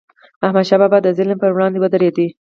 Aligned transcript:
احمدشاه 0.45 0.79
بابا 0.81 0.97
به 1.01 1.05
د 1.05 1.07
ظلم 1.17 1.37
پر 1.41 1.51
وړاندې 1.53 1.79
ودرید. 1.79 2.17